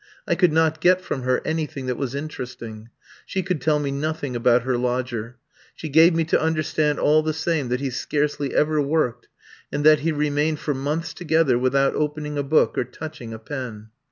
I 0.27 0.33
could 0.33 0.51
not 0.51 0.81
get 0.81 0.99
from 1.01 1.21
her 1.21 1.45
anything 1.45 1.85
that 1.85 1.95
was 1.95 2.15
interesting. 2.15 2.89
She 3.27 3.43
could 3.43 3.61
tell 3.61 3.77
me 3.77 3.91
nothing 3.91 4.35
about 4.35 4.63
her 4.63 4.75
lodger. 4.75 5.37
She 5.75 5.89
gave 5.89 6.15
me 6.15 6.23
to 6.23 6.41
understand 6.41 6.97
all 6.97 7.21
the 7.21 7.33
same 7.35 7.69
that 7.69 7.81
he 7.81 7.91
scarcely 7.91 8.51
ever 8.55 8.81
worked, 8.81 9.27
and 9.71 9.83
that 9.85 9.99
he 9.99 10.11
remained 10.11 10.57
for 10.57 10.73
months 10.73 11.13
together 11.13 11.59
without 11.59 11.93
opening 11.93 12.35
a 12.35 12.41
book 12.41 12.79
or 12.79 12.83
touching 12.83 13.31
a 13.31 13.37
pen. 13.37 13.89